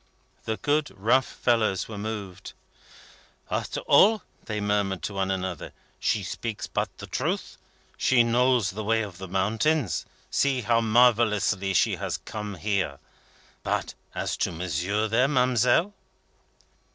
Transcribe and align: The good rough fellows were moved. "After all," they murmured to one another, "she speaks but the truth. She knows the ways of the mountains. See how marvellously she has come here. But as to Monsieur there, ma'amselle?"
The 0.45 0.57
good 0.57 0.89
rough 0.97 1.27
fellows 1.27 1.87
were 1.87 1.95
moved. 1.99 2.53
"After 3.51 3.81
all," 3.81 4.23
they 4.45 4.59
murmured 4.59 5.03
to 5.03 5.13
one 5.13 5.29
another, 5.29 5.73
"she 5.99 6.23
speaks 6.23 6.65
but 6.65 6.97
the 6.97 7.05
truth. 7.05 7.59
She 7.97 8.23
knows 8.23 8.71
the 8.71 8.83
ways 8.83 9.05
of 9.05 9.19
the 9.19 9.27
mountains. 9.27 10.07
See 10.31 10.61
how 10.61 10.81
marvellously 10.81 11.75
she 11.75 11.97
has 11.97 12.17
come 12.17 12.55
here. 12.55 12.97
But 13.61 13.93
as 14.15 14.35
to 14.37 14.51
Monsieur 14.51 15.07
there, 15.07 15.27
ma'amselle?" 15.27 15.93